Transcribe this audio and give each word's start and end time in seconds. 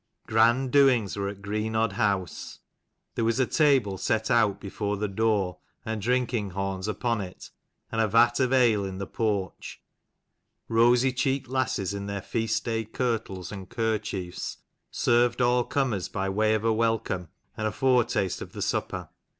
RAND 0.29 0.71
doings 0.71 1.15
were 1.15 1.27
at 1.27 1.35
CHAPTER 1.35 1.49
'Greenodd 1.51 1.91
house. 1.91 2.57
There 3.13 3.23
was 3.23 3.35
XXVI. 3.37 3.37
THE 3.37 3.43
}a 3.43 3.53
table 3.53 3.97
set 3.99 4.31
out 4.31 4.59
before 4.59 4.97
the 4.97 5.07
door 5.07 5.57
ARVALE 5.85 5.93
'and 5.93 6.01
drinking 6.01 6.49
horns 6.49 6.87
upon 6.87 7.21
it, 7.21 7.35
FOR 7.43 7.43
SWEIN 7.43 7.53
(and 7.91 8.01
a 8.01 8.07
vat 8.07 8.39
of 8.39 8.51
ale 8.51 8.83
in 8.83 8.97
the 8.97 9.05
porch. 9.05 9.79
BIORNSON. 10.67 10.75
'Rosy 10.85 11.13
cheeked 11.13 11.49
lasses, 11.49 11.93
in 11.93 12.07
their 12.07 12.23
feast 12.23 12.65
day 12.65 12.83
kirtles 12.83 13.51
and 13.51 13.69
kerchiefs, 13.69 14.57
served 14.89 15.39
all 15.39 15.63
comers 15.63 16.09
by 16.09 16.27
way 16.27 16.55
of 16.55 16.65
a 16.65 16.73
welcome 16.73 17.27
and 17.55 17.67
a 17.67 17.71
foretaste 17.71 18.41
of 18.41 18.53
the 18.53 18.63
supper. 18.63 19.09